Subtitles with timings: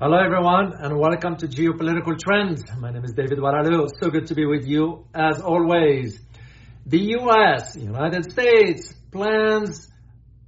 [0.00, 2.62] Hello, everyone, and welcome to Geopolitical Trends.
[2.78, 3.88] My name is David Oualaalou.
[4.00, 6.20] So good to be with you, as always.
[6.86, 9.90] The U.S., United States, plans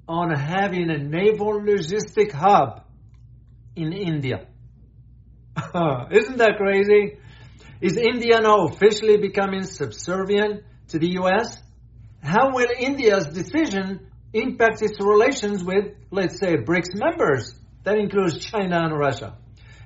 [0.06, 2.84] on having a naval logistic hub
[3.74, 4.46] in India.
[6.12, 7.18] Isn't that crazy?
[7.80, 11.60] Is India now officially becoming subservient to the U.S.?
[12.22, 17.52] How will India's decision impact its relations with, let's say, BRICS members?
[17.82, 19.38] That includes China and Russia.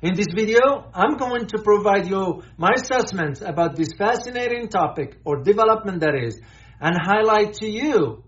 [0.04, 5.42] In this video, I'm going to provide you my assessment about this fascinating topic or
[5.42, 6.38] development that is,
[6.78, 8.22] and highlight to you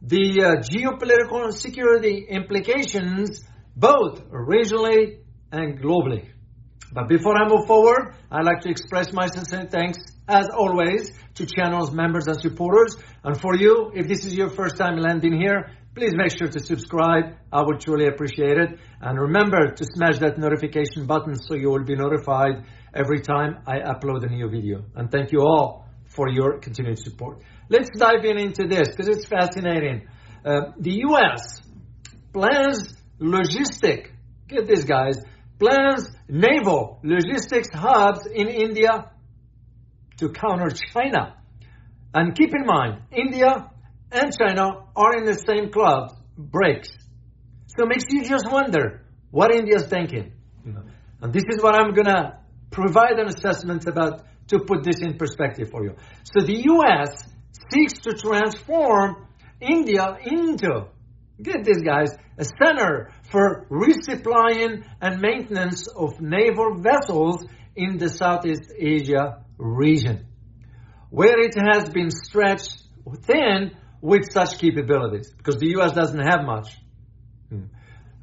[0.00, 3.44] the uh, geopolitical security implications
[3.76, 5.18] both regionally
[5.52, 6.30] and globally.
[6.94, 11.44] But before I move forward, I'd like to express my sincere thanks, as always, to
[11.44, 12.96] channel's members and supporters.
[13.22, 16.60] And for you, if this is your first time landing here, please make sure to
[16.60, 17.34] subscribe.
[17.52, 18.78] I would truly appreciate it.
[19.00, 23.78] And remember to smash that notification button so you will be notified every time I
[23.80, 24.84] upload a new video.
[24.94, 27.42] And thank you all for your continued support.
[27.68, 30.06] Let's dive in into this because it's fascinating.
[30.44, 31.60] Uh, the U.S.
[32.32, 34.12] plans logistic,
[34.46, 35.20] get this guys,
[35.58, 39.10] plans naval logistics hubs in India
[40.18, 41.34] to counter China.
[42.14, 43.70] And keep in mind, India
[44.10, 46.88] and China are in the same club, BRICS.
[47.66, 50.32] So it makes you just wonder what India's thinking.
[51.20, 52.38] And this is what I'm going to
[52.70, 55.94] provide an assessment about to put this in perspective for you.
[56.22, 57.28] So the US
[57.70, 59.26] seeks to transform
[59.60, 60.86] India into,
[61.42, 67.44] get this guys, a center for resupplying and maintenance of naval vessels
[67.76, 70.26] in the Southeast Asia region,
[71.10, 72.82] where it has been stretched
[73.22, 76.76] thin with such capabilities because the US doesn't have much.
[77.48, 77.64] Hmm.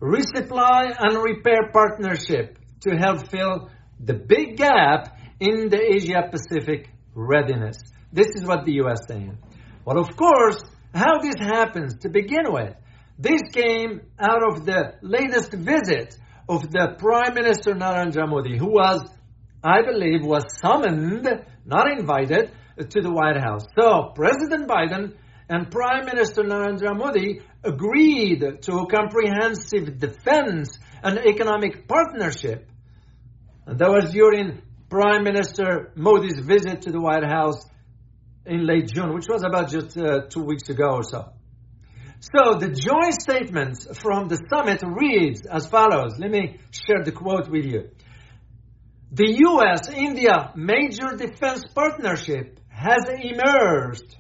[0.02, 7.78] Resupply and repair partnership to help fill the big gap in the Asia Pacific readiness.
[8.12, 9.38] This is what the US saying.
[9.84, 10.62] Well, of course,
[10.94, 12.76] how this happens to begin with,
[13.18, 19.02] this came out of the latest visit of the Prime Minister Narendra Modi, who was,
[19.64, 21.28] I believe, was summoned,
[21.66, 23.66] not invited, to the White House.
[23.80, 25.16] So, President Biden
[25.50, 32.70] and Prime Minister Narendra Modi agreed to a comprehensive defense and economic partnership.
[33.66, 37.64] And that was during Prime Minister Modi's visit to the White House
[38.46, 41.32] in late June, which was about just uh, two weeks ago or so.
[42.20, 46.14] So the joint statement from the summit reads as follows.
[46.18, 47.90] Let me share the quote with you.
[49.12, 54.16] The US India major defense partnership has emerged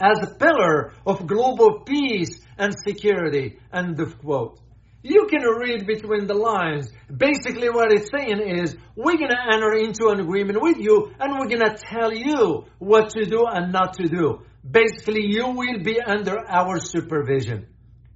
[0.00, 3.58] as a pillar of global peace and security.
[3.72, 4.58] End of quote.
[5.02, 6.92] You can read between the lines.
[7.14, 11.38] Basically, what it's saying is, we're going to enter into an agreement with you, and
[11.38, 14.42] we're going to tell you what to do and not to do.
[14.68, 17.66] Basically, you will be under our supervision.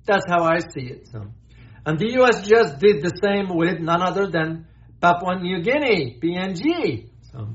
[0.05, 1.09] That's how I see it.
[1.09, 1.25] So.
[1.87, 4.67] And the US just did the same with none other than
[5.01, 7.09] Papua New Guinea, PNG.
[7.33, 7.49] So,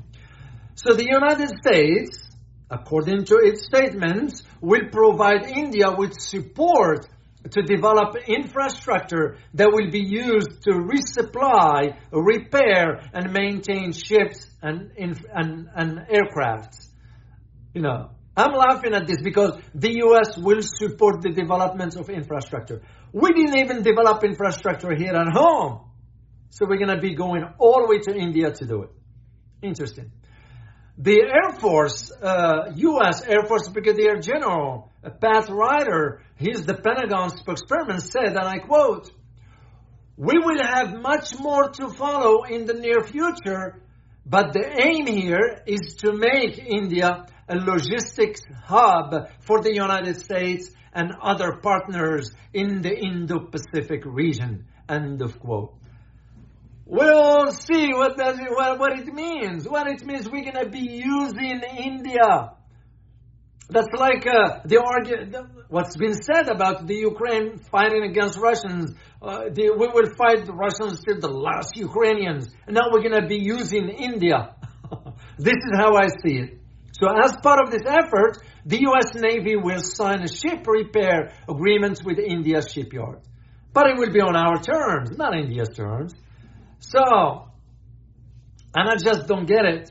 [0.74, 2.29] so the United States
[2.70, 7.06] according to its statements, will provide India with support
[7.50, 15.68] to develop infrastructure that will be used to resupply, repair, and maintain ships and, and,
[15.74, 16.88] and aircrafts.
[17.72, 22.82] You know, I'm laughing at this because the US will support the development of infrastructure.
[23.12, 25.80] We didn't even develop infrastructure here at home.
[26.50, 28.90] So we're going to be going all the way to India to do it.
[29.62, 30.10] Interesting.
[31.02, 33.22] The Air Force, uh, U.S.
[33.26, 39.10] Air Force Brigadier General Pat Ryder, he's the Pentagon spokesperson, said, and I quote,
[40.18, 43.80] We will have much more to follow in the near future,
[44.26, 50.70] but the aim here is to make India a logistics hub for the United States
[50.92, 54.66] and other partners in the Indo-Pacific region.
[54.86, 55.79] End of quote.
[56.90, 59.68] We'll see what does it, what, what it means.
[59.68, 62.50] What it means we're going to be using India.
[63.68, 68.96] That's like uh, the argue, what's been said about the Ukraine fighting against Russians.
[69.22, 72.48] Uh, the, we will fight the Russians till the last Ukrainians.
[72.66, 74.56] And now we're going to be using India.
[75.38, 76.58] this is how I see it.
[77.00, 79.14] So as part of this effort, the U.S.
[79.14, 83.20] Navy will sign a ship repair agreement with India's shipyard.
[83.72, 86.14] But it will be on our terms, not India's terms.
[86.80, 87.46] So,
[88.74, 89.90] and I just don't get it.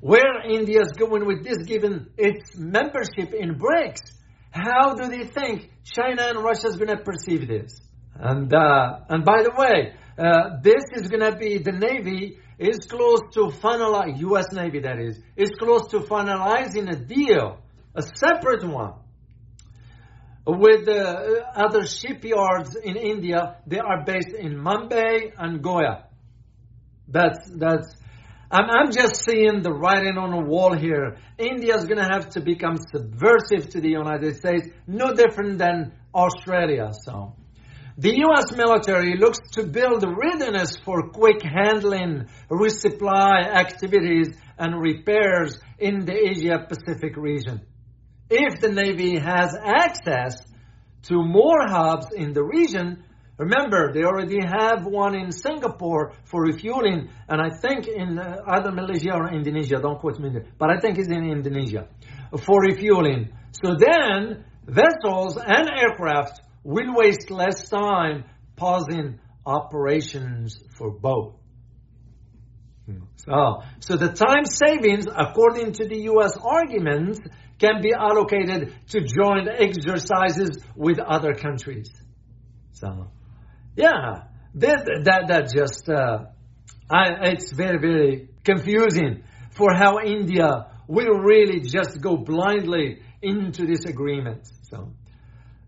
[0.00, 4.12] Where India is going with this, given its membership in BRICS,
[4.50, 7.80] how do they think China and Russia is going to perceive this?
[8.14, 12.78] And uh, and by the way, uh, this is going to be the Navy is
[12.88, 14.52] close to finalize U.S.
[14.52, 17.58] Navy that is is close to finalizing a deal,
[17.94, 18.94] a separate one
[20.46, 23.56] with the other shipyards in India.
[23.66, 26.07] They are based in Mumbai and Goa.
[27.08, 27.94] That's that's.
[28.50, 31.18] I'm, I'm just seeing the writing on the wall here.
[31.36, 35.92] India is going to have to become subversive to the United States, no different than
[36.14, 36.92] Australia.
[37.04, 37.34] So,
[37.98, 38.56] the U.S.
[38.56, 44.28] military looks to build readiness for quick handling, resupply activities,
[44.58, 47.66] and repairs in the Asia Pacific region
[48.30, 50.44] if the Navy has access
[51.04, 53.04] to more hubs in the region,
[53.38, 58.72] remember they already have one in Singapore for refueling, and I think in uh, either
[58.72, 61.88] Malaysia or Indonesia, don't quote me, but I think it's in Indonesia
[62.44, 63.30] for refueling.
[63.52, 68.24] So then vessels and aircraft will waste less time
[68.56, 71.34] pausing operations for both.
[73.16, 76.32] So, so the time savings, according to the U.S.
[76.42, 77.20] arguments,
[77.58, 81.90] can be allocated to joint exercises with other countries.
[82.72, 83.10] So,
[83.78, 84.24] yeah,
[84.56, 86.26] that that, that just uh,
[86.90, 93.84] I, it's very very confusing for how India will really just go blindly into this
[93.84, 94.48] agreement.
[94.70, 94.90] So,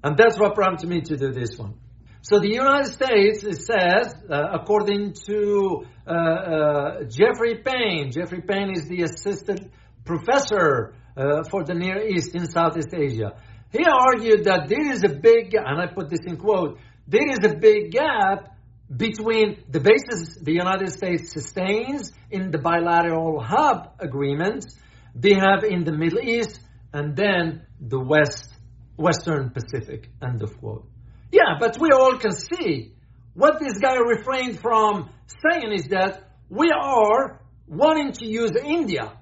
[0.03, 1.75] and that's what prompted me to do this one.
[2.23, 8.89] So the United States says, uh, according to uh, uh, Jeffrey Payne, Jeffrey Payne is
[8.89, 9.71] the assistant
[10.05, 13.37] professor uh, for the Near East in Southeast Asia.
[13.73, 16.79] He argued that there is a big, and I put this in quote,
[17.11, 18.57] there is a big gap
[18.97, 24.67] between the basis the United States sustains in the bilateral hub agreements
[25.15, 26.61] they have in the Middle East
[26.93, 28.49] and then the West,
[28.97, 30.87] Western Pacific, end of quote.
[31.33, 32.95] Yeah, but we all can see
[33.35, 35.11] what this guy refrained from
[35.43, 39.13] saying is that we are wanting to use India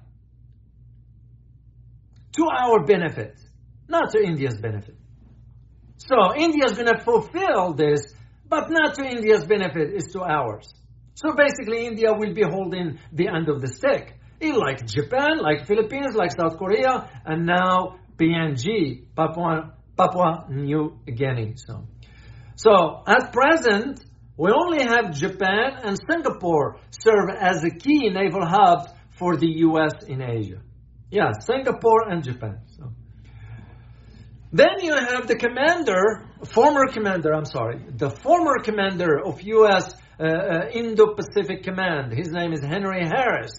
[2.33, 3.35] to our benefit,
[3.87, 4.98] not to India's benefit.
[5.99, 8.01] So India is going to fulfill this,
[8.47, 10.73] but not to India's benefit, it's to ours.
[11.13, 14.15] So basically, India will be holding the end of the stick.
[14.41, 21.55] Like Japan, like Philippines, like South Korea, and now PNG, Papua, Papua New Guinea.
[21.57, 21.87] So,
[22.55, 23.99] so at present,
[24.37, 30.05] we only have Japan and Singapore serve as the key naval hubs for the U.S.
[30.07, 30.61] in Asia.
[31.11, 32.61] Yeah, Singapore and Japan.
[32.77, 32.93] So.
[34.51, 39.93] Then you have the commander, former commander, I'm sorry, the former commander of U.S.
[40.19, 42.13] Uh, uh, Indo-Pacific Command.
[42.13, 43.53] His name is Henry Harris.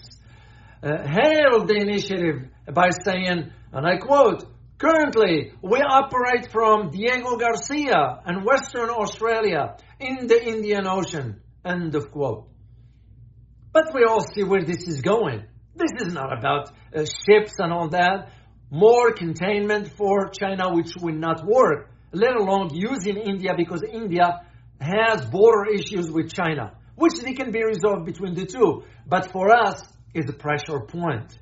[0.83, 4.45] Uh, hailed the initiative by saying, and I quote,
[4.81, 11.39] Currently, we operate from Diego Garcia and Western Australia in the Indian Ocean.
[11.63, 12.47] End of quote.
[13.71, 15.45] But we all see where this is going.
[15.75, 18.29] This is not about uh, ships and all that.
[18.71, 24.41] More containment for China, which will not work, let alone using India because India
[24.79, 28.83] has border issues with China, which they can be resolved between the two.
[29.05, 29.83] But for us,
[30.13, 31.37] it's a pressure point.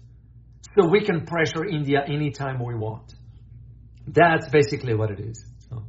[0.76, 3.14] So we can pressure India anytime we want.
[4.08, 5.46] That's basically what it is.
[5.70, 5.84] So.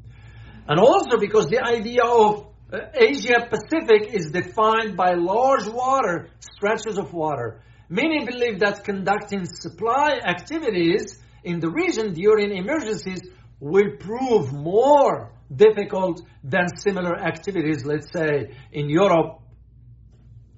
[0.68, 6.98] And also because the idea of uh, Asia Pacific is defined by large water, stretches
[6.98, 7.62] of water.
[7.88, 13.20] Many believe that conducting supply activities in the region during emergencies
[13.60, 19.40] will prove more difficult than similar activities, let's say, in Europe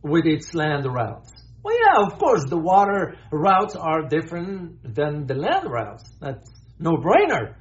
[0.02, 1.32] with its land routes.
[1.62, 6.04] Well, yeah, of course, the water routes are different than the land routes.
[6.20, 7.54] That's no brainer.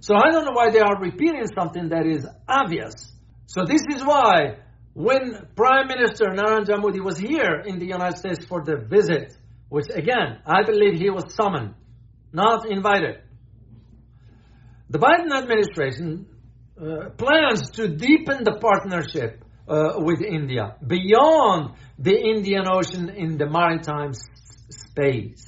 [0.00, 3.12] So I don't know why they are repeating something that is obvious.
[3.46, 4.58] So this is why
[4.92, 9.34] when Prime Minister Narendra Modi was here in the United States for the visit,
[9.68, 11.74] which again, I believe he was summoned,
[12.36, 13.16] not invited,
[14.90, 16.26] the Biden administration
[16.80, 23.48] uh, plans to deepen the partnership uh, with India beyond the Indian Ocean in the
[23.48, 24.20] maritime s-
[24.70, 25.44] space.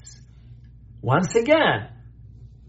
[1.03, 1.79] Once again,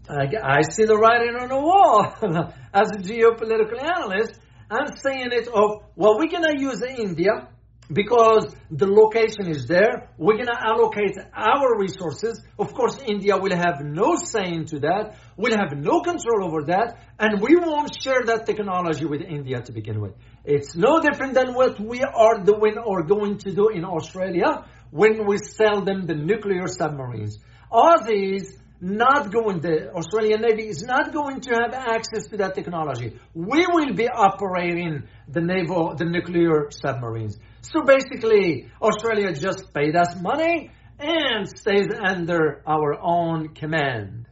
[0.08, 0.24] I,
[0.58, 2.04] I see the writing on the wall
[2.80, 4.38] as a geopolitical analyst
[4.70, 7.48] I'm saying it of, well, we're going to use India
[7.92, 10.10] because the location is there.
[10.16, 12.40] We're going to allocate our resources.
[12.58, 15.16] Of course, India will have no say into that.
[15.36, 16.98] We'll have no control over that.
[17.18, 20.12] And we won't share that technology with India to begin with.
[20.44, 25.26] It's no different than what we are doing or going to do in Australia when
[25.26, 27.38] we sell them the nuclear submarines.
[27.72, 33.18] Aussies not going, the Australian Navy is not going to have access to that technology.
[33.34, 37.38] We will be operating the naval, the nuclear submarines.
[37.60, 44.26] So basically, Australia just paid us money and stays under our own command.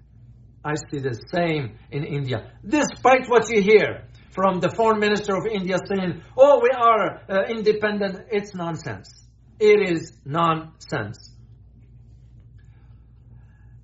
[0.64, 2.50] I see the same in India.
[2.66, 7.44] Despite what you hear from the foreign minister of India saying, oh, we are uh,
[7.48, 9.26] independent, it's nonsense.
[9.60, 11.34] It is nonsense.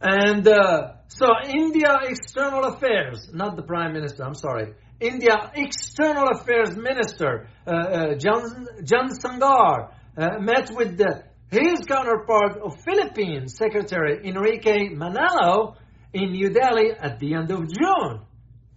[0.06, 4.74] And uh, so India External Affairs, not the Prime Minister, I'm sorry.
[5.00, 12.58] India External Affairs Minister, uh, uh, John, John Sangar, uh, met with the, his counterpart
[12.62, 15.76] of Philippines Secretary Enrique Manalo
[16.12, 18.26] in New Delhi at the end of June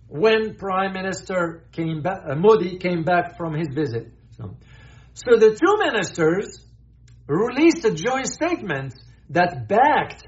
[0.07, 4.13] when Prime Minister came back, uh, Modi came back from his visit.
[4.37, 4.55] So,
[5.13, 6.63] so the two ministers
[7.27, 8.93] released a joint statement
[9.31, 10.25] that backed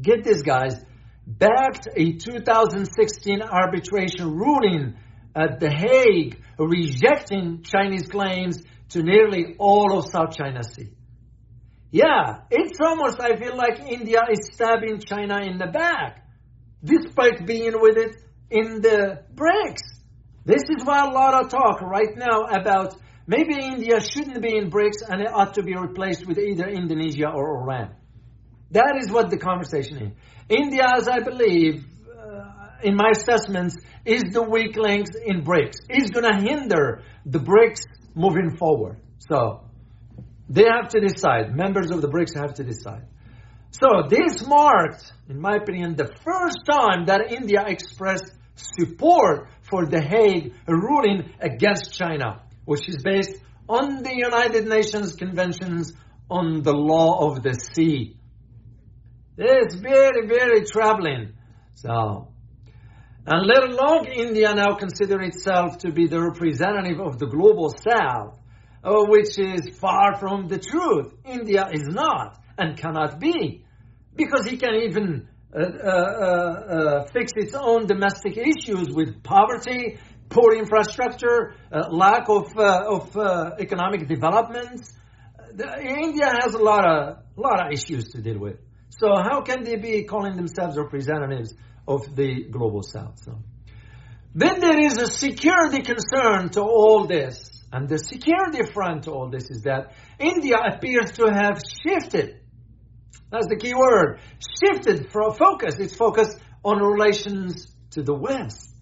[0.00, 0.84] get this, guys,
[1.26, 4.94] backed a 2016 arbitration ruling
[5.34, 10.90] at The Hague rejecting Chinese claims to nearly all of South China Sea.
[11.90, 16.26] Yeah, it's almost, I feel like India is stabbing China in the back,
[16.82, 18.16] despite being with it
[18.50, 20.00] in the BRICS.
[20.44, 22.96] This is why a lot of talk right now about
[23.26, 27.28] maybe India shouldn't be in BRICS and it ought to be replaced with either Indonesia
[27.28, 27.94] or Iran.
[28.70, 30.12] That is what the conversation is.
[30.48, 35.76] India, as I believe, uh, in my assessments, is the weak link in BRICS.
[35.88, 39.00] Is going to hinder the BRICS moving forward.
[39.18, 39.64] So
[40.48, 41.56] they have to decide.
[41.56, 43.06] Members of the BRICS have to decide.
[43.70, 50.00] So this marked, in my opinion, the first time that India expressed support for the
[50.00, 53.36] Hague ruling against China, which is based
[53.68, 55.92] on the United Nations conventions
[56.30, 58.16] on the law of the sea.
[59.36, 61.32] It's very, very troubling.
[61.74, 62.28] So,
[63.26, 68.38] and let alone India now consider itself to be the representative of the global south,
[68.84, 71.14] uh, which is far from the truth.
[71.24, 73.64] India is not and cannot be
[74.14, 79.98] because it can even uh, uh, uh, fix its own domestic issues with poverty,
[80.28, 83.16] poor infrastructure, uh, lack of, uh, of
[83.60, 84.82] economic development.
[85.80, 88.58] India has a lot of, lot of issues to deal with.
[88.98, 91.54] So how can they be calling themselves representatives
[91.86, 93.20] of the global south?
[93.24, 93.38] So
[94.34, 97.50] then there is a security concern to all this.
[97.72, 102.40] And the security front to all this is that India appears to have shifted.
[103.30, 104.20] That's the key word.
[104.64, 105.76] Shifted from focus.
[105.78, 108.72] It's focused on relations to the West.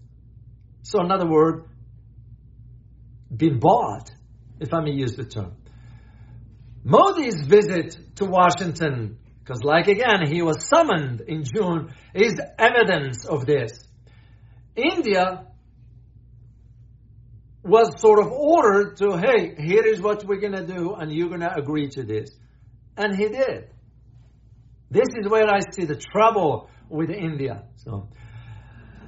[0.83, 1.67] So in other words,
[3.35, 4.11] been bought,
[4.61, 5.57] if I may use the term.
[6.85, 13.45] Modi's visit to Washington because, like again, he was summoned in June, is evidence of
[13.45, 13.73] this.
[14.77, 15.47] India
[17.65, 21.29] was sort of ordered to, hey, here is what we're going to do, and you're
[21.29, 22.31] going to agree to this.
[22.97, 23.71] And he did.
[24.91, 27.65] This is where I see the trouble with India.
[27.77, 28.09] So,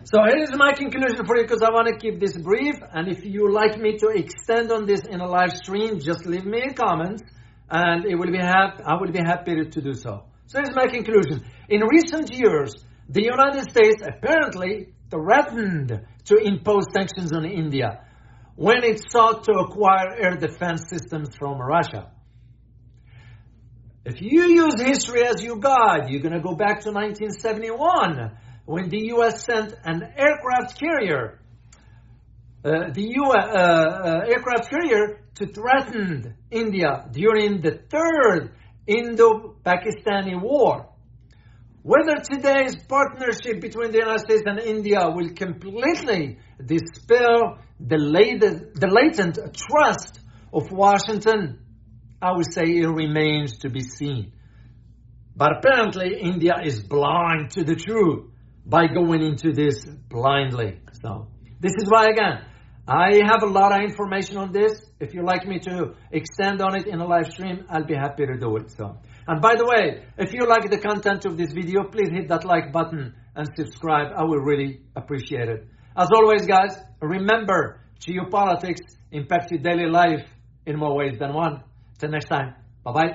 [0.05, 2.77] so here is my conclusion for you because I want to keep this brief.
[2.93, 6.45] And if you like me to extend on this in a live stream, just leave
[6.45, 7.23] me a comment
[7.71, 10.25] and it will be hap- I will be happy to do so.
[10.47, 11.45] So here's my conclusion.
[11.69, 12.75] In recent years,
[13.09, 18.05] the United States apparently threatened to impose sanctions on India
[18.57, 22.11] when it sought to acquire air defense systems from Russia.
[24.05, 28.89] If you use history as your guide, you're going to go back to 1971 when
[28.91, 29.45] the U.S.
[29.45, 31.41] sent an aircraft carrier,
[32.65, 33.47] uh, the U.S.
[33.47, 38.55] Uh, uh, aircraft carrier to threaten India during the third
[38.87, 40.89] Indo-Pakistani war.
[41.83, 47.99] Whether today's partnership between the United States and India will completely dispel the
[48.75, 51.59] the latent trust of Washington,
[52.23, 54.33] I would say it remains to be seen.
[55.37, 58.31] But apparently, India is blind to the truth
[58.65, 60.81] by going into this blindly.
[61.03, 61.27] So,
[61.61, 62.47] this is why, again,
[62.87, 64.85] I have a lot of information on this.
[65.01, 68.27] If you'd like me to extend on it in a live stream, I'll be happy
[68.27, 68.71] to do it.
[68.73, 72.29] So, and by the way, if you like the content of this video, please hit
[72.29, 74.13] that like button and subscribe.
[74.15, 75.67] I will really appreciate it.
[75.97, 80.29] As always, guys, remember geopolitics impacts your daily life
[80.67, 81.63] in more ways than one.
[81.99, 82.55] Till next time.
[82.85, 83.13] Bye bye.